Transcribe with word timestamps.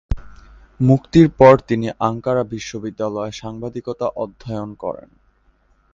মুক্তির 0.79 1.27
পর 1.37 1.55
তিনি 1.67 1.87
আঙ্কারা 1.99 2.43
বিশ্ববিদ্যালয়ে 2.43 3.31
সাংবাদিকতা 3.31 4.07
অধ্যয়ন 4.15 4.69
করেন। 4.75 5.09